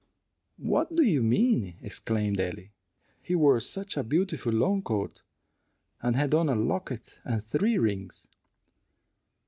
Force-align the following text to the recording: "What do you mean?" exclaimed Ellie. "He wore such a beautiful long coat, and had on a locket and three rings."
"What 0.57 0.95
do 0.95 1.03
you 1.03 1.21
mean?" 1.21 1.75
exclaimed 1.79 2.39
Ellie. 2.39 2.71
"He 3.21 3.35
wore 3.35 3.59
such 3.59 3.95
a 3.97 4.03
beautiful 4.03 4.51
long 4.51 4.81
coat, 4.81 5.21
and 6.01 6.15
had 6.15 6.33
on 6.33 6.49
a 6.49 6.55
locket 6.55 7.19
and 7.23 7.43
three 7.45 7.77
rings." 7.77 8.27